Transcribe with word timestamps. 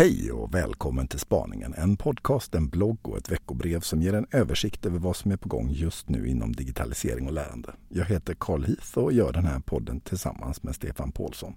Hej 0.00 0.32
och 0.32 0.54
välkommen 0.54 1.08
till 1.08 1.18
Spaningen, 1.18 1.74
en 1.74 1.96
podcast, 1.96 2.54
en 2.54 2.68
blogg 2.68 3.08
och 3.08 3.16
ett 3.16 3.32
veckobrev 3.32 3.80
som 3.80 4.02
ger 4.02 4.14
en 4.14 4.26
översikt 4.30 4.86
över 4.86 4.98
vad 4.98 5.16
som 5.16 5.30
är 5.30 5.36
på 5.36 5.48
gång 5.48 5.70
just 5.70 6.08
nu 6.08 6.28
inom 6.28 6.52
digitalisering 6.52 7.26
och 7.26 7.32
lärande. 7.32 7.74
Jag 7.88 8.04
heter 8.04 8.34
Carl 8.34 8.64
Heath 8.64 8.98
och 8.98 9.12
gör 9.12 9.32
den 9.32 9.44
här 9.44 9.60
podden 9.60 10.00
tillsammans 10.00 10.62
med 10.62 10.74
Stefan 10.74 11.12
Paulsson. 11.12 11.54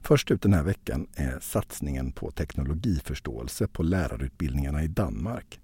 Först 0.00 0.30
ut 0.30 0.42
den 0.42 0.52
här 0.52 0.62
veckan 0.62 1.06
är 1.14 1.38
satsningen 1.40 2.12
på 2.12 2.30
teknologiförståelse 2.30 3.66
på 3.66 3.82
lärarutbildningarna 3.82 4.82
i 4.84 4.88
Danmark. 4.88 5.60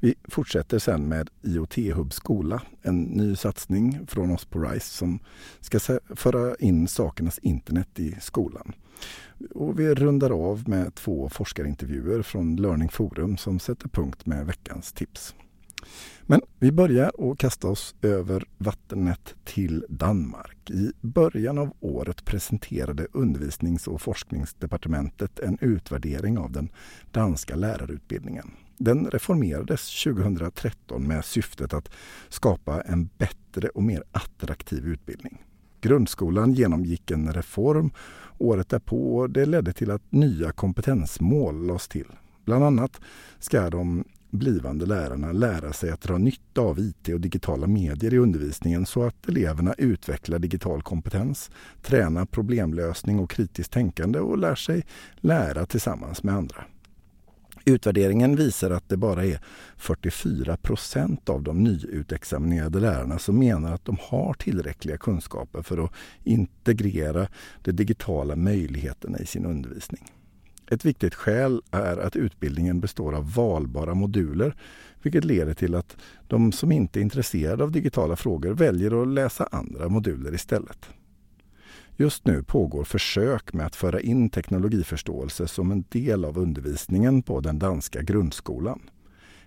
Vi 0.00 0.14
fortsätter 0.24 0.78
sen 0.78 1.08
med 1.08 1.30
IoT 1.42 1.76
Hub 1.76 2.12
Skola, 2.12 2.62
en 2.82 3.02
ny 3.02 3.36
satsning 3.36 4.06
från 4.06 4.30
oss 4.30 4.44
på 4.44 4.58
RISE 4.58 4.96
som 4.96 5.18
ska 5.60 5.78
föra 6.14 6.54
in 6.54 6.88
sakernas 6.88 7.38
internet 7.38 7.98
i 7.98 8.16
skolan. 8.20 8.72
Och 9.54 9.80
vi 9.80 9.94
rundar 9.94 10.30
av 10.30 10.68
med 10.68 10.94
två 10.94 11.28
forskarintervjuer 11.28 12.22
från 12.22 12.56
Learning 12.56 12.88
Forum 12.88 13.36
som 13.36 13.58
sätter 13.58 13.88
punkt 13.88 14.26
med 14.26 14.46
veckans 14.46 14.92
tips. 14.92 15.34
Men 16.22 16.40
vi 16.58 16.72
börjar 16.72 17.20
och 17.20 17.38
kasta 17.38 17.68
oss 17.68 17.94
över 18.02 18.44
vattnet 18.58 19.34
till 19.44 19.84
Danmark. 19.88 20.70
I 20.70 20.92
början 21.00 21.58
av 21.58 21.76
året 21.80 22.24
presenterade 22.24 23.06
undervisnings 23.12 23.88
och 23.88 24.02
forskningsdepartementet 24.02 25.38
en 25.38 25.58
utvärdering 25.60 26.38
av 26.38 26.52
den 26.52 26.68
danska 27.12 27.56
lärarutbildningen. 27.56 28.50
Den 28.78 29.10
reformerades 29.10 30.04
2013 30.04 31.06
med 31.06 31.24
syftet 31.24 31.74
att 31.74 31.90
skapa 32.28 32.80
en 32.80 33.08
bättre 33.18 33.68
och 33.68 33.82
mer 33.82 34.04
attraktiv 34.12 34.86
utbildning. 34.86 35.44
Grundskolan 35.80 36.52
genomgick 36.52 37.10
en 37.10 37.32
reform 37.32 37.90
året 38.38 38.68
därpå 38.68 39.16
och 39.16 39.30
det 39.30 39.46
ledde 39.46 39.72
till 39.72 39.90
att 39.90 40.12
nya 40.12 40.52
kompetensmål 40.52 41.66
lades 41.66 41.88
till. 41.88 42.06
Bland 42.44 42.64
annat 42.64 43.00
ska 43.38 43.70
de 43.70 44.04
blivande 44.30 44.86
lärarna 44.86 45.32
lära 45.32 45.72
sig 45.72 45.90
att 45.90 46.00
dra 46.00 46.18
nytta 46.18 46.60
av 46.60 46.78
IT 46.78 47.08
och 47.08 47.20
digitala 47.20 47.66
medier 47.66 48.14
i 48.14 48.18
undervisningen 48.18 48.86
så 48.86 49.02
att 49.02 49.28
eleverna 49.28 49.74
utvecklar 49.78 50.38
digital 50.38 50.82
kompetens, 50.82 51.50
tränar 51.82 52.24
problemlösning 52.24 53.18
och 53.18 53.30
kritiskt 53.30 53.72
tänkande 53.72 54.18
och 54.18 54.38
lär 54.38 54.54
sig 54.54 54.86
lära 55.16 55.66
tillsammans 55.66 56.22
med 56.22 56.34
andra. 56.34 56.64
Utvärderingen 57.68 58.36
visar 58.36 58.70
att 58.70 58.88
det 58.88 58.96
bara 58.96 59.24
är 59.24 59.40
44 59.76 60.56
procent 60.56 61.28
av 61.28 61.42
de 61.42 61.64
nyutexaminerade 61.64 62.80
lärarna 62.80 63.18
som 63.18 63.38
menar 63.38 63.74
att 63.74 63.84
de 63.84 63.96
har 64.00 64.34
tillräckliga 64.34 64.96
kunskaper 64.96 65.62
för 65.62 65.84
att 65.84 65.92
integrera 66.24 67.28
de 67.62 67.72
digitala 67.72 68.36
möjligheterna 68.36 69.18
i 69.18 69.26
sin 69.26 69.46
undervisning. 69.46 70.02
Ett 70.70 70.84
viktigt 70.84 71.14
skäl 71.14 71.62
är 71.70 71.96
att 71.96 72.16
utbildningen 72.16 72.80
består 72.80 73.14
av 73.14 73.34
valbara 73.34 73.94
moduler 73.94 74.54
vilket 75.02 75.24
leder 75.24 75.54
till 75.54 75.74
att 75.74 75.96
de 76.26 76.52
som 76.52 76.72
inte 76.72 77.00
är 77.00 77.02
intresserade 77.02 77.64
av 77.64 77.72
digitala 77.72 78.16
frågor 78.16 78.50
väljer 78.50 79.02
att 79.02 79.08
läsa 79.08 79.48
andra 79.52 79.88
moduler 79.88 80.34
istället. 80.34 80.88
Just 82.00 82.26
nu 82.26 82.42
pågår 82.42 82.84
försök 82.84 83.52
med 83.52 83.66
att 83.66 83.76
föra 83.76 84.00
in 84.00 84.30
teknologiförståelse 84.30 85.48
som 85.48 85.72
en 85.72 85.84
del 85.88 86.24
av 86.24 86.38
undervisningen 86.38 87.22
på 87.22 87.40
den 87.40 87.58
danska 87.58 88.02
grundskolan. 88.02 88.80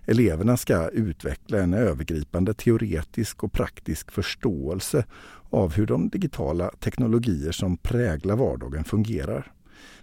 Eleverna 0.05 0.57
ska 0.57 0.89
utveckla 0.89 1.59
en 1.59 1.73
övergripande 1.73 2.53
teoretisk 2.53 3.43
och 3.43 3.53
praktisk 3.53 4.11
förståelse 4.11 5.05
av 5.49 5.73
hur 5.73 5.85
de 5.85 6.09
digitala 6.09 6.71
teknologier 6.79 7.51
som 7.51 7.77
präglar 7.77 8.35
vardagen 8.35 8.83
fungerar. 8.83 9.51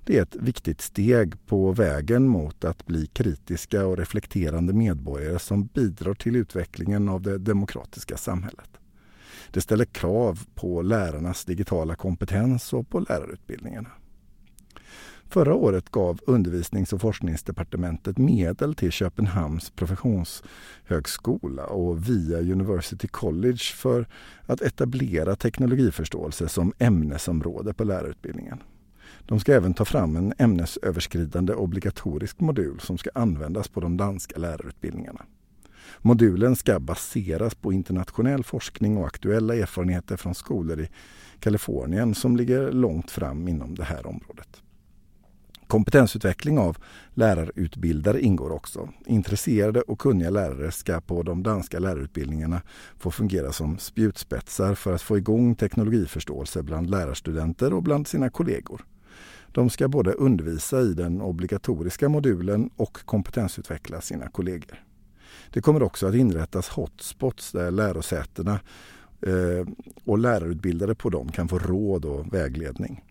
Det 0.05 0.19
är 0.19 0.23
ett 0.23 0.37
viktigt 0.37 0.81
steg 0.81 1.47
på 1.47 1.73
vägen 1.73 2.29
mot 2.29 2.65
att 2.65 2.87
bli 2.87 3.07
kritiska 3.07 3.87
och 3.87 3.99
reflekterande 3.99 4.73
medborgare 4.73 5.39
som 5.39 5.67
bidrar 5.67 6.15
till 6.15 6.37
utvecklingen 6.37 7.09
av 7.09 7.23
det 7.23 7.39
demokratiska 7.39 8.17
samhället. 8.17 8.69
Det 9.53 9.61
ställer 9.61 9.85
krav 9.85 10.47
på 10.55 10.83
lärarnas 10.83 11.45
digitala 11.45 11.95
kompetens 11.95 12.73
och 12.73 12.89
på 12.89 13.01
lärarutbildningarna. 13.01 13.91
Förra 15.31 15.55
året 15.55 15.91
gav 15.91 16.21
Undervisnings 16.27 16.93
och 16.93 17.01
forskningsdepartementet 17.01 18.19
medel 18.19 18.75
till 18.75 18.93
Köpenhamns 18.93 19.71
professionshögskola 19.71 21.67
och 21.67 22.09
via 22.09 22.39
University 22.39 23.09
College 23.09 23.59
för 23.75 24.07
att 24.47 24.61
etablera 24.61 25.37
teknologiförståelse 25.37 26.49
som 26.49 26.73
ämnesområde 26.79 27.75
på 27.75 27.85
lärarutbildningen. 27.85 28.63
De 29.27 29.41
ska 29.41 29.53
även 29.53 29.75
ta 29.75 29.85
fram 29.85 30.17
en 30.17 30.35
ämnesöverskridande 30.39 31.55
obligatorisk 31.55 32.41
modul 32.41 32.81
som 32.81 32.99
ska 32.99 33.11
användas 33.15 33.69
på 33.69 33.81
de 33.81 33.97
danska 33.97 34.39
lärarutbildningarna. 34.39 35.25
Modulen 36.03 36.57
ska 36.57 36.81
baseras 36.81 37.55
på 37.55 37.73
internationell 37.73 38.45
forskning 38.45 38.97
och 38.97 39.07
aktuella 39.07 39.55
erfarenheter 39.55 40.17
från 40.17 40.35
skolor 40.35 40.81
i 40.81 40.89
Kalifornien 41.41 42.15
som 42.15 42.37
ligger 42.37 42.73
långt 42.73 43.11
fram 43.11 43.49
inom 43.49 43.75
det 43.75 43.85
här 43.85 44.07
området. 44.07 44.63
Kompetensutveckling 45.69 46.59
av 46.59 46.77
lärarutbildare 47.15 48.21
ingår 48.21 48.51
också. 48.51 48.89
Intresserade 49.07 49.81
och 49.81 49.99
kunniga 49.99 50.31
lärare 50.31 50.73
ska 50.73 51.01
på 51.01 51.23
de 51.23 51.43
danska 51.43 51.79
lärarutbildningarna 51.79 52.63
få 52.99 53.11
fungera 53.11 53.53
som 53.53 53.79
spjutspetsar 53.79 54.75
för 54.75 54.93
att 54.93 55.03
få 55.03 55.19
igång 55.19 55.55
teknologiförståelse 55.55 56.63
bland 56.63 56.91
lärarstudenter 56.91 57.73
och 57.73 57.83
bland 57.83 58.09
sina 58.09 58.31
kollegor. 58.31 58.85
De 59.53 59.71
ska 59.71 59.89
både 59.89 60.13
undervisa 60.13 60.81
i 60.81 60.95
den 60.95 61.21
obligatoriska 61.21 62.09
modulen 62.09 62.71
och 62.77 62.99
kompetensutveckla 63.05 64.01
sina 64.01 64.29
kollegor. 64.29 64.88
Det 65.51 65.61
kommer 65.61 65.83
också 65.83 66.07
att 66.07 66.15
inrättas 66.15 66.69
hotspots 66.69 67.53
där 67.53 67.71
lärosätena 67.71 68.61
eh, 69.21 69.67
och 70.05 70.19
lärarutbildare 70.19 70.95
på 70.95 71.11
dem 71.11 71.33
kan 71.33 71.49
få 71.49 71.59
råd 71.59 72.05
och 72.05 72.35
vägledning. 72.35 73.05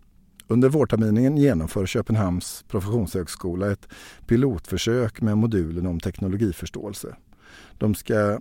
Under 0.48 0.70
vårterminen 0.70 1.38
genomför 1.38 1.86
Köpenhamns 1.86 2.66
professionshögskola 2.68 3.72
ett 3.72 3.88
pilotförsök 4.28 5.22
med 5.22 5.38
modulen 5.38 5.86
om 5.86 6.00
teknologiförståelse. 6.00 7.16
De 7.78 7.96
ska, 7.96 8.40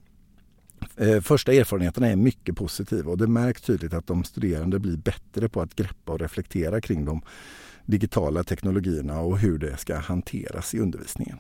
eh, 0.97 1.21
första 1.21 1.53
erfarenheterna 1.53 2.09
är 2.09 2.17
mycket 2.17 2.57
positiva 2.57 3.11
och 3.11 3.19
det 3.19 3.27
märks 3.27 3.63
tydligt 3.63 3.95
att 3.95 4.07
de 4.07 4.25
studerande 4.25 4.79
blir 4.79 4.97
bättre 4.97 5.49
på 5.49 5.61
att 5.61 5.75
greppa 5.75 6.13
och 6.13 6.21
reflektera 6.21 6.81
kring 6.81 7.05
de 7.05 7.23
digitala 7.87 8.45
teknologierna 8.45 9.21
och 9.21 9.39
hur 9.39 9.59
det 9.59 9.77
ska 9.77 9.97
hanteras 9.97 10.75
i 10.75 10.79
undervisningen. 10.79 11.39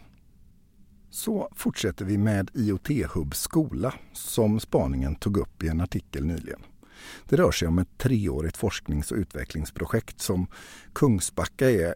Så 1.10 1.48
fortsätter 1.54 2.04
vi 2.04 2.18
med 2.18 2.50
IoT-hubb 2.54 3.34
Skola 3.34 3.94
som 4.12 4.60
spaningen 4.60 5.14
tog 5.14 5.36
upp 5.36 5.62
i 5.62 5.68
en 5.68 5.80
artikel 5.80 6.26
nyligen. 6.26 6.60
Det 7.28 7.36
rör 7.36 7.50
sig 7.50 7.68
om 7.68 7.78
ett 7.78 7.98
treårigt 7.98 8.56
forsknings 8.56 9.12
och 9.12 9.18
utvecklingsprojekt 9.18 10.20
som 10.20 10.46
Kungsbacka 10.92 11.70
är 11.70 11.94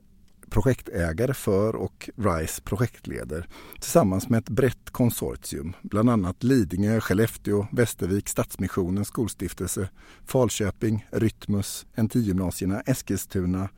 projektägare 0.50 1.34
för 1.34 1.76
och 1.76 2.10
RISE 2.16 2.62
projektleder 2.62 3.48
tillsammans 3.80 4.28
med 4.28 4.38
ett 4.38 4.48
brett 4.48 4.90
konsortium, 4.90 5.72
bland 5.82 6.10
annat 6.10 6.42
Lidingö, 6.42 7.00
Skellefteå, 7.00 7.66
Västervik, 7.72 8.28
Stadsmissionen, 8.28 9.04
Skolstiftelse, 9.04 9.88
Falköping, 10.26 11.06
Rytmus, 11.10 11.86
NT-gymnasierna, 11.96 12.80
Eskilstuna 12.80 13.68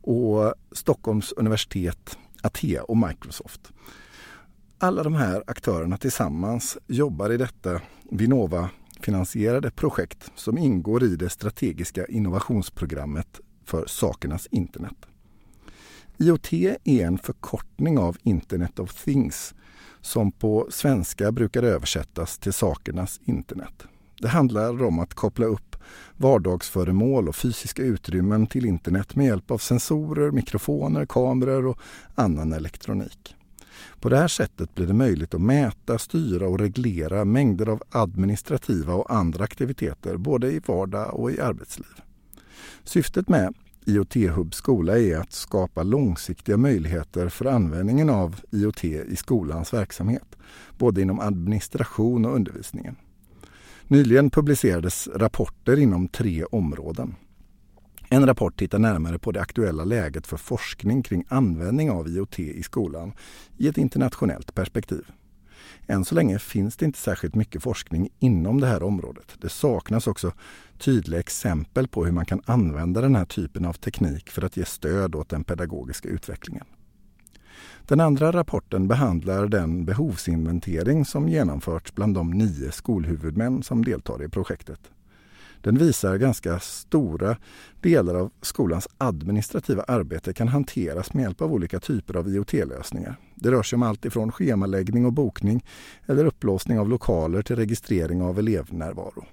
och 0.00 0.54
Stockholms 0.72 1.32
universitet, 1.32 2.18
Atea 2.42 2.82
och 2.82 2.96
Microsoft. 2.96 3.72
Alla 4.80 5.02
de 5.02 5.14
här 5.14 5.44
aktörerna 5.46 5.96
tillsammans 5.96 6.78
jobbar 6.86 7.30
i 7.30 7.36
detta 7.36 7.80
Vinnova-finansierade 8.10 9.70
projekt 9.70 10.32
som 10.34 10.58
ingår 10.58 11.04
i 11.04 11.16
det 11.16 11.28
strategiska 11.28 12.06
innovationsprogrammet 12.06 13.40
för 13.64 13.86
sakernas 13.86 14.46
internet. 14.50 14.96
IoT 16.18 16.52
är 16.52 17.06
en 17.06 17.18
förkortning 17.18 17.98
av 17.98 18.16
Internet 18.22 18.78
of 18.78 19.04
Things 19.04 19.54
som 20.00 20.32
på 20.32 20.66
svenska 20.70 21.32
brukar 21.32 21.62
översättas 21.62 22.38
till 22.38 22.52
sakernas 22.52 23.20
internet. 23.24 23.84
Det 24.20 24.28
handlar 24.28 24.82
om 24.82 24.98
att 24.98 25.14
koppla 25.14 25.46
upp 25.46 25.76
vardagsföremål 26.16 27.28
och 27.28 27.36
fysiska 27.36 27.82
utrymmen 27.82 28.46
till 28.46 28.66
internet 28.66 29.16
med 29.16 29.26
hjälp 29.26 29.50
av 29.50 29.58
sensorer, 29.58 30.30
mikrofoner, 30.30 31.06
kameror 31.06 31.66
och 31.66 31.78
annan 32.14 32.52
elektronik. 32.52 33.34
På 34.00 34.08
det 34.08 34.16
här 34.16 34.28
sättet 34.28 34.74
blir 34.74 34.86
det 34.86 34.94
möjligt 34.94 35.34
att 35.34 35.40
mäta, 35.40 35.98
styra 35.98 36.48
och 36.48 36.58
reglera 36.58 37.24
mängder 37.24 37.68
av 37.68 37.82
administrativa 37.90 38.94
och 38.94 39.14
andra 39.14 39.44
aktiviteter 39.44 40.16
både 40.16 40.52
i 40.52 40.60
vardag 40.66 41.14
och 41.14 41.30
i 41.32 41.40
arbetsliv. 41.40 42.02
Syftet 42.84 43.28
med 43.28 43.54
IoT 43.86 44.14
Hub 44.14 44.54
skola 44.54 44.98
är 44.98 45.16
att 45.16 45.32
skapa 45.32 45.82
långsiktiga 45.82 46.56
möjligheter 46.56 47.28
för 47.28 47.44
användningen 47.44 48.10
av 48.10 48.40
IoT 48.50 48.84
i 48.84 49.16
skolans 49.16 49.72
verksamhet, 49.72 50.36
både 50.78 51.02
inom 51.02 51.20
administration 51.20 52.24
och 52.24 52.34
undervisningen. 52.34 52.96
Nyligen 53.86 54.30
publicerades 54.30 55.08
rapporter 55.14 55.78
inom 55.78 56.08
tre 56.08 56.44
områden. 56.44 57.14
En 58.10 58.26
rapport 58.26 58.56
tittar 58.56 58.78
närmare 58.78 59.18
på 59.18 59.32
det 59.32 59.40
aktuella 59.40 59.84
läget 59.84 60.26
för 60.26 60.36
forskning 60.36 61.02
kring 61.02 61.24
användning 61.28 61.90
av 61.90 62.08
IoT 62.08 62.38
i 62.38 62.62
skolan 62.62 63.12
i 63.56 63.68
ett 63.68 63.78
internationellt 63.78 64.54
perspektiv. 64.54 65.04
Än 65.86 66.04
så 66.04 66.14
länge 66.14 66.38
finns 66.38 66.76
det 66.76 66.84
inte 66.84 66.98
särskilt 66.98 67.34
mycket 67.34 67.62
forskning 67.62 68.08
inom 68.18 68.60
det 68.60 68.66
här 68.66 68.82
området. 68.82 69.36
Det 69.40 69.48
saknas 69.48 70.06
också 70.06 70.32
tydliga 70.78 71.20
exempel 71.20 71.88
på 71.88 72.04
hur 72.04 72.12
man 72.12 72.26
kan 72.26 72.42
använda 72.44 73.00
den 73.00 73.16
här 73.16 73.24
typen 73.24 73.64
av 73.64 73.72
teknik 73.72 74.30
för 74.30 74.44
att 74.44 74.56
ge 74.56 74.64
stöd 74.64 75.14
åt 75.14 75.28
den 75.28 75.44
pedagogiska 75.44 76.08
utvecklingen. 76.08 76.64
Den 77.86 78.00
andra 78.00 78.32
rapporten 78.32 78.88
behandlar 78.88 79.46
den 79.46 79.84
behovsinventering 79.84 81.04
som 81.04 81.28
genomförts 81.28 81.94
bland 81.94 82.14
de 82.14 82.30
nio 82.30 82.72
skolhuvudmän 82.72 83.62
som 83.62 83.84
deltar 83.84 84.24
i 84.24 84.28
projektet. 84.28 84.80
Den 85.60 85.78
visar 85.78 86.16
ganska 86.16 86.58
stora 86.60 87.36
delar 87.80 88.14
av 88.14 88.30
skolans 88.42 88.88
administrativa 88.98 89.82
arbete 89.82 90.32
kan 90.32 90.48
hanteras 90.48 91.14
med 91.14 91.22
hjälp 91.22 91.40
av 91.40 91.52
olika 91.52 91.80
typer 91.80 92.16
av 92.16 92.28
IoT-lösningar. 92.28 93.16
Det 93.34 93.50
rör 93.50 93.62
sig 93.62 93.76
om 93.76 93.82
allt 93.82 94.04
ifrån 94.04 94.32
schemaläggning 94.32 95.06
och 95.06 95.12
bokning 95.12 95.64
eller 96.06 96.24
upplåsning 96.24 96.78
av 96.78 96.88
lokaler 96.88 97.42
till 97.42 97.56
registrering 97.56 98.22
av 98.22 98.38
elevnärvaro. 98.38 99.24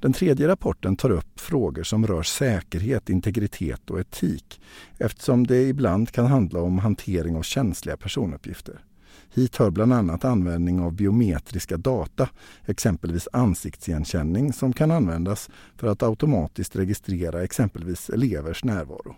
Den 0.00 0.12
tredje 0.12 0.48
rapporten 0.48 0.96
tar 0.96 1.10
upp 1.10 1.40
frågor 1.40 1.82
som 1.82 2.06
rör 2.06 2.22
säkerhet, 2.22 3.10
integritet 3.10 3.90
och 3.90 4.00
etik 4.00 4.60
eftersom 4.98 5.46
det 5.46 5.62
ibland 5.62 6.10
kan 6.10 6.26
handla 6.26 6.60
om 6.60 6.78
hantering 6.78 7.36
av 7.36 7.42
känsliga 7.42 7.96
personuppgifter. 7.96 8.84
Hit 9.34 9.56
hör 9.56 9.70
bland 9.70 9.92
annat 9.92 10.24
användning 10.24 10.80
av 10.80 10.92
biometriska 10.92 11.76
data, 11.76 12.28
exempelvis 12.64 13.28
ansiktsigenkänning 13.32 14.52
som 14.52 14.72
kan 14.72 14.90
användas 14.90 15.50
för 15.76 15.86
att 15.86 16.02
automatiskt 16.02 16.76
registrera 16.76 17.44
exempelvis 17.44 18.10
elevers 18.10 18.64
närvaro. 18.64 19.16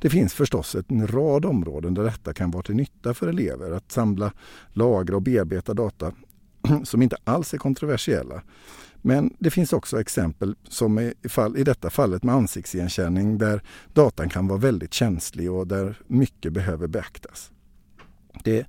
Det 0.00 0.10
finns 0.10 0.34
förstås 0.34 0.76
en 0.88 1.06
rad 1.06 1.44
områden 1.44 1.94
där 1.94 2.04
detta 2.04 2.34
kan 2.34 2.50
vara 2.50 2.62
till 2.62 2.74
nytta 2.74 3.14
för 3.14 3.28
elever 3.28 3.70
att 3.70 3.92
samla, 3.92 4.32
lagra 4.72 5.16
och 5.16 5.22
bearbeta 5.22 5.74
data 5.74 6.12
som 6.84 7.02
inte 7.02 7.16
alls 7.24 7.54
är 7.54 7.58
kontroversiella. 7.58 8.42
Men 9.02 9.34
det 9.38 9.50
finns 9.50 9.72
också 9.72 10.00
exempel 10.00 10.54
som 10.68 10.98
i, 10.98 11.14
fall, 11.28 11.56
i 11.56 11.64
detta 11.64 11.90
fallet 11.90 12.22
med 12.22 12.34
ansiktsigenkänning 12.34 13.38
där 13.38 13.62
datan 13.92 14.28
kan 14.28 14.48
vara 14.48 14.58
väldigt 14.58 14.94
känslig 14.94 15.52
och 15.52 15.66
där 15.66 15.98
mycket 16.06 16.52
behöver 16.52 16.86
beaktas. 16.86 17.50
Det 18.44 18.66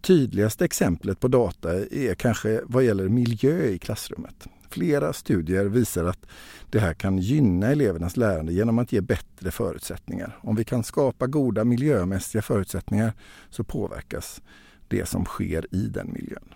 tydligaste 0.00 0.64
exemplet 0.64 1.20
på 1.20 1.28
data 1.28 1.74
är 1.74 2.14
kanske 2.14 2.60
vad 2.64 2.84
gäller 2.84 3.08
miljö 3.08 3.64
i 3.64 3.78
klassrummet. 3.78 4.46
Flera 4.70 5.12
studier 5.12 5.64
visar 5.64 6.04
att 6.04 6.26
det 6.70 6.78
här 6.78 6.94
kan 6.94 7.18
gynna 7.18 7.66
elevernas 7.66 8.16
lärande 8.16 8.52
genom 8.52 8.78
att 8.78 8.92
ge 8.92 9.00
bättre 9.00 9.50
förutsättningar. 9.50 10.38
Om 10.40 10.56
vi 10.56 10.64
kan 10.64 10.84
skapa 10.84 11.26
goda 11.26 11.64
miljömässiga 11.64 12.42
förutsättningar 12.42 13.12
så 13.50 13.64
påverkas 13.64 14.42
det 14.88 15.08
som 15.08 15.24
sker 15.24 15.74
i 15.74 15.86
den 15.86 16.12
miljön. 16.12 16.54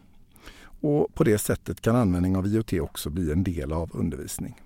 Och 0.80 1.14
på 1.14 1.24
det 1.24 1.38
sättet 1.38 1.80
kan 1.80 1.96
användning 1.96 2.36
av 2.36 2.46
IoT 2.46 2.72
också 2.72 3.10
bli 3.10 3.32
en 3.32 3.44
del 3.44 3.72
av 3.72 3.90
undervisning. 3.92 4.60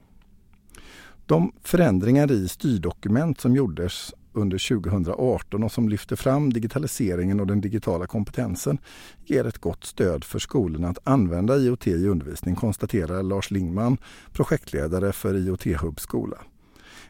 De 1.27 1.53
förändringar 1.63 2.33
i 2.33 2.49
styrdokument 2.49 3.41
som 3.41 3.57
gjordes 3.57 4.15
under 4.37 4.69
2018 4.69 5.63
och 5.63 5.73
som 5.73 5.89
lyfter 5.89 6.17
fram 6.17 6.53
digitaliseringen 6.53 7.41
och 7.41 7.47
den 7.47 7.61
digitala 7.61 8.07
kompetensen 8.07 8.79
ger 9.25 9.47
ett 9.47 9.59
gott 9.59 9.85
stöd 9.85 10.25
för 10.25 10.39
skolorna 10.39 10.89
att 10.89 10.99
använda 11.05 11.57
IoT 11.57 11.87
i 11.87 12.07
undervisning, 12.09 12.55
konstaterar 12.55 13.23
Lars 13.23 13.51
Lingman, 13.51 13.99
projektledare 14.33 15.13
för 15.13 15.35
IoT 15.35 15.65
Hub 15.67 16.01
skola. 16.01 16.37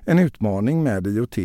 En 0.05 0.19
utmaning 0.19 0.83
med 0.83 1.07
IoT 1.07 1.39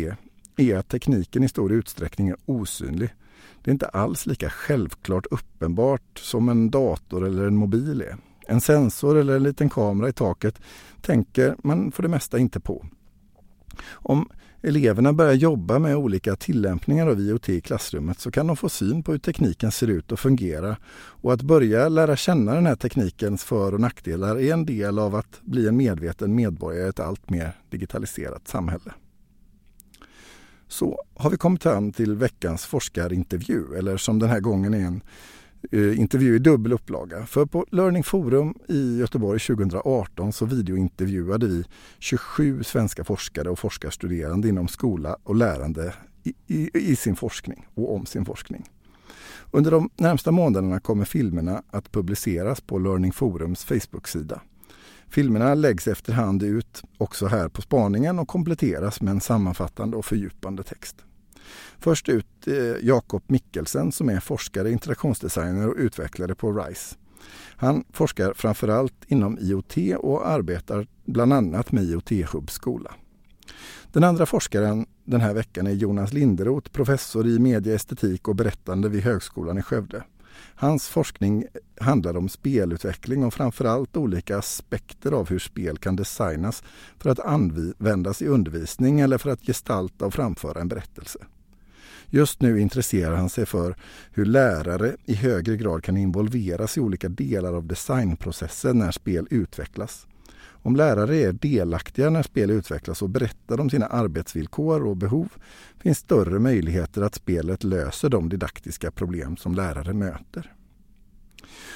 är 0.56 0.76
att 0.76 0.88
tekniken 0.88 1.44
i 1.44 1.48
stor 1.48 1.72
utsträckning 1.72 2.28
är 2.28 2.36
osynlig. 2.46 3.14
Det 3.62 3.70
är 3.70 3.72
inte 3.72 3.88
alls 3.88 4.26
lika 4.26 4.50
självklart 4.50 5.26
uppenbart 5.30 6.18
som 6.18 6.48
en 6.48 6.70
dator 6.70 7.26
eller 7.26 7.46
en 7.46 7.56
mobil 7.56 8.00
är. 8.00 8.16
En 8.46 8.60
sensor 8.60 9.18
eller 9.18 9.36
en 9.36 9.42
liten 9.42 9.70
kamera 9.70 10.08
i 10.08 10.12
taket 10.12 10.60
tänker 11.00 11.56
man 11.62 11.92
för 11.92 12.02
det 12.02 12.08
mesta 12.08 12.38
inte 12.38 12.60
på. 12.60 12.86
Om 13.92 14.28
eleverna 14.62 15.12
börjar 15.12 15.32
jobba 15.32 15.78
med 15.78 15.96
olika 15.96 16.36
tillämpningar 16.36 17.06
av 17.06 17.20
IoT 17.20 17.48
i 17.48 17.60
klassrummet 17.60 18.20
så 18.20 18.30
kan 18.30 18.46
de 18.46 18.56
få 18.56 18.68
syn 18.68 19.02
på 19.02 19.12
hur 19.12 19.18
tekniken 19.18 19.72
ser 19.72 19.86
ut 19.86 20.12
och 20.12 20.20
fungerar. 20.20 20.76
Och 20.94 21.32
att 21.32 21.42
börja 21.42 21.88
lära 21.88 22.16
känna 22.16 22.54
den 22.54 22.66
här 22.66 22.76
teknikens 22.76 23.44
för 23.44 23.74
och 23.74 23.80
nackdelar 23.80 24.40
är 24.40 24.52
en 24.52 24.66
del 24.66 24.98
av 24.98 25.14
att 25.14 25.40
bli 25.42 25.68
en 25.68 25.76
medveten 25.76 26.34
medborgare 26.34 26.86
i 26.86 26.88
ett 26.88 27.00
allt 27.00 27.30
mer 27.30 27.56
digitaliserat 27.70 28.48
samhälle. 28.48 28.92
Så 30.68 31.04
har 31.14 31.30
vi 31.30 31.36
kommit 31.36 31.62
fram 31.62 31.92
till 31.92 32.14
veckans 32.14 32.64
forskarintervju, 32.64 33.76
eller 33.78 33.96
som 33.96 34.18
den 34.18 34.28
här 34.28 34.40
gången 34.40 34.74
är 34.74 34.84
en 34.84 35.02
Eh, 35.70 36.00
intervju 36.00 36.36
i 36.36 36.38
dubbel 36.38 36.72
upplaga. 36.72 37.26
För 37.26 37.46
på 37.46 37.66
Learning 37.70 38.02
Forum 38.02 38.54
i 38.68 38.98
Göteborg 38.98 39.40
2018 39.40 40.32
så 40.32 40.46
videointervjuade 40.46 41.46
vi 41.46 41.64
27 41.98 42.62
svenska 42.62 43.04
forskare 43.04 43.50
och 43.50 43.58
forskarstuderande 43.58 44.48
inom 44.48 44.68
skola 44.68 45.16
och 45.22 45.34
lärande 45.34 45.94
i, 46.22 46.34
i, 46.46 46.70
i 46.74 46.96
sin 46.96 47.16
forskning 47.16 47.66
och 47.74 47.94
om 47.94 48.06
sin 48.06 48.24
forskning. 48.24 48.64
Under 49.50 49.70
de 49.70 49.90
närmsta 49.96 50.30
månaderna 50.30 50.80
kommer 50.80 51.04
filmerna 51.04 51.62
att 51.70 51.92
publiceras 51.92 52.60
på 52.60 52.78
Learning 52.78 53.12
Forums 53.12 53.64
Facebook-sida. 53.64 54.40
Filmerna 55.08 55.54
läggs 55.54 55.88
efterhand 55.88 56.42
ut 56.42 56.82
också 56.98 57.26
här 57.26 57.48
på 57.48 57.62
spaningen 57.62 58.18
och 58.18 58.28
kompletteras 58.28 59.00
med 59.00 59.10
en 59.10 59.20
sammanfattande 59.20 59.96
och 59.96 60.04
fördjupande 60.04 60.62
text. 60.62 60.96
Först 61.78 62.08
ut 62.08 62.46
eh, 62.46 62.54
Jakob 62.82 63.22
Mikkelsen 63.26 63.92
som 63.92 64.08
är 64.08 64.20
forskare, 64.20 64.70
interaktionsdesigner 64.70 65.68
och 65.68 65.76
utvecklare 65.76 66.34
på 66.34 66.52
RISE. 66.52 66.96
Han 67.56 67.84
forskar 67.92 68.32
framförallt 68.34 69.04
inom 69.06 69.38
IoT 69.40 69.76
och 69.98 70.28
arbetar 70.28 70.86
bland 71.04 71.32
annat 71.32 71.72
med 71.72 71.84
IoT 71.84 72.10
Hub 72.32 72.50
skola. 72.50 72.94
Den 73.92 74.04
andra 74.04 74.26
forskaren 74.26 74.86
den 75.04 75.20
här 75.20 75.34
veckan 75.34 75.66
är 75.66 75.70
Jonas 75.72 76.12
Linderoth, 76.12 76.70
professor 76.70 77.26
i 77.26 77.38
medieestetik 77.38 78.28
och 78.28 78.36
berättande 78.36 78.88
vid 78.88 79.02
Högskolan 79.02 79.58
i 79.58 79.62
Skövde. 79.62 80.04
Hans 80.54 80.88
forskning 80.88 81.44
handlar 81.80 82.16
om 82.16 82.28
spelutveckling 82.28 83.24
och 83.24 83.34
framförallt 83.34 83.96
olika 83.96 84.38
aspekter 84.38 85.12
av 85.12 85.28
hur 85.28 85.38
spel 85.38 85.78
kan 85.78 85.96
designas 85.96 86.62
för 86.98 87.10
att 87.10 87.20
användas 87.20 88.22
i 88.22 88.26
undervisning 88.26 89.00
eller 89.00 89.18
för 89.18 89.30
att 89.30 89.46
gestalta 89.46 90.06
och 90.06 90.14
framföra 90.14 90.60
en 90.60 90.68
berättelse. 90.68 91.18
Just 92.14 92.40
nu 92.40 92.60
intresserar 92.60 93.16
han 93.16 93.30
sig 93.30 93.46
för 93.46 93.76
hur 94.12 94.24
lärare 94.24 94.96
i 95.04 95.14
högre 95.14 95.56
grad 95.56 95.84
kan 95.84 95.96
involveras 95.96 96.76
i 96.76 96.80
olika 96.80 97.08
delar 97.08 97.52
av 97.52 97.66
designprocessen 97.66 98.78
när 98.78 98.92
spel 98.92 99.26
utvecklas. 99.30 100.06
Om 100.62 100.76
lärare 100.76 101.16
är 101.16 101.32
delaktiga 101.32 102.10
när 102.10 102.22
spel 102.22 102.50
utvecklas 102.50 103.02
och 103.02 103.10
berättar 103.10 103.60
om 103.60 103.70
sina 103.70 103.86
arbetsvillkor 103.86 104.86
och 104.86 104.96
behov 104.96 105.28
finns 105.78 105.98
större 105.98 106.38
möjligheter 106.38 107.02
att 107.02 107.14
spelet 107.14 107.64
löser 107.64 108.08
de 108.08 108.28
didaktiska 108.28 108.90
problem 108.90 109.36
som 109.36 109.54
lärare 109.54 109.92
möter. 109.92 110.52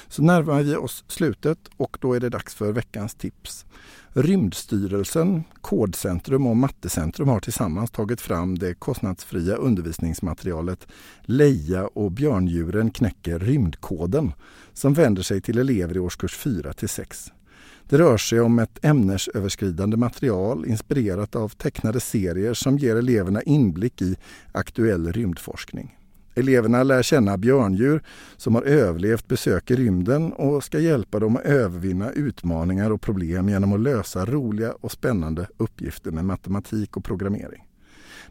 Så 0.07 0.23
närmar 0.23 0.63
vi 0.63 0.75
oss 0.75 1.03
slutet 1.07 1.59
och 1.77 1.97
då 2.01 2.13
är 2.13 2.19
det 2.19 2.29
dags 2.29 2.55
för 2.55 2.71
veckans 2.71 3.15
tips. 3.15 3.65
Rymdstyrelsen, 4.13 5.43
Kodcentrum 5.61 6.47
och 6.47 6.57
Mattecentrum 6.57 7.27
har 7.27 7.39
tillsammans 7.39 7.91
tagit 7.91 8.21
fram 8.21 8.57
det 8.57 8.73
kostnadsfria 8.73 9.55
undervisningsmaterialet 9.55 10.87
Leja 11.21 11.87
och 11.87 12.11
björndjuren 12.11 12.91
knäcker 12.91 13.39
rymdkoden 13.39 14.31
som 14.73 14.93
vänder 14.93 15.21
sig 15.21 15.41
till 15.41 15.57
elever 15.57 15.95
i 15.95 15.99
årskurs 15.99 16.35
4 16.35 16.73
till 16.73 16.89
6. 16.89 17.31
Det 17.89 17.97
rör 17.97 18.17
sig 18.17 18.39
om 18.39 18.59
ett 18.59 18.85
ämnesöverskridande 18.85 19.97
material 19.97 20.65
inspirerat 20.65 21.35
av 21.35 21.49
tecknade 21.49 21.99
serier 21.99 22.53
som 22.53 22.77
ger 22.77 22.95
eleverna 22.95 23.41
inblick 23.41 24.01
i 24.01 24.15
aktuell 24.51 25.13
rymdforskning. 25.13 25.97
Eleverna 26.35 26.83
lär 26.83 27.03
känna 27.03 27.37
björndjur 27.37 28.03
som 28.37 28.55
har 28.55 28.61
överlevt 28.61 29.27
besök 29.27 29.71
i 29.71 29.75
rymden 29.75 30.33
och 30.33 30.63
ska 30.63 30.79
hjälpa 30.79 31.19
dem 31.19 31.37
att 31.37 31.45
övervinna 31.45 32.11
utmaningar 32.11 32.91
och 32.91 33.01
problem 33.01 33.49
genom 33.49 33.73
att 33.73 33.79
lösa 33.79 34.25
roliga 34.25 34.71
och 34.71 34.91
spännande 34.91 35.47
uppgifter 35.57 36.11
med 36.11 36.25
matematik 36.25 36.97
och 36.97 37.03
programmering. 37.03 37.63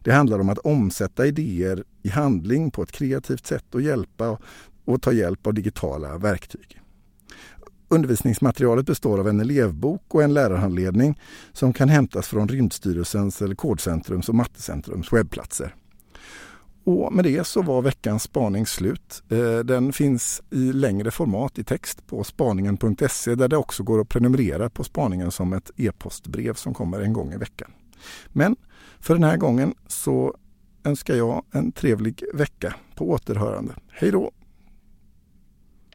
Det 0.04 0.12
handlar 0.12 0.38
om 0.38 0.49
att 0.49 0.59
omsätta 0.59 1.26
idéer 1.26 1.85
i 2.02 2.09
handling 2.09 2.71
på 2.71 2.83
ett 2.83 2.92
kreativt 2.92 3.47
sätt 3.47 3.75
och 3.75 3.83
hjälpa 3.83 4.38
och 4.85 5.02
ta 5.02 5.12
hjälp 5.12 5.47
av 5.47 5.54
digitala 5.54 6.18
verktyg. 6.18 6.80
Undervisningsmaterialet 7.88 8.87
består 8.87 9.19
av 9.19 9.28
en 9.28 9.40
elevbok 9.40 10.02
och 10.09 10.23
en 10.23 10.35
lärarhandledning 10.35 11.21
som 11.52 11.73
kan 11.73 11.88
hämtas 11.88 12.28
från 12.28 12.49
Rymdstyrelsens 12.49 13.43
eller 13.43 13.55
Kodcentrums 13.55 14.28
och 14.28 14.35
Mattecentrums 14.35 15.12
webbplatser. 15.12 15.75
Och 16.85 17.12
med 17.12 17.25
det 17.25 17.47
så 17.47 17.62
var 17.62 17.83
veckans 17.83 18.23
spaning 18.23 18.66
slut. 18.66 19.23
Eh, 19.28 19.59
den 19.59 19.93
finns 19.93 20.43
i 20.50 20.73
längre 20.73 21.11
format 21.11 21.59
i 21.59 21.64
text 21.64 22.07
på 22.07 22.25
spaningen.se 22.25 23.35
där 23.35 23.49
det 23.49 23.57
också 23.57 23.83
går 23.83 24.00
att 24.00 24.09
prenumerera 24.09 24.71
på 24.71 24.85
spaningen 24.85 25.31
som 25.31 25.52
ett 25.52 25.71
e-postbrev 25.76 26.55
som 26.55 26.75
kommer 26.75 27.00
en 27.00 27.12
gång 27.12 27.33
i 27.33 27.37
veckan. 27.37 27.71
Men 28.28 28.57
för 29.00 29.14
den 29.14 29.25
här 29.25 29.37
gången 29.37 29.75
så 29.87 30.37
önskar 30.85 31.14
jag 31.14 31.45
en 31.52 31.73
trevlig 31.73 32.23
vecka 32.35 32.75
på 32.95 33.11
återhörande. 33.11 33.75
Hej 33.88 34.11
då! 34.11 34.31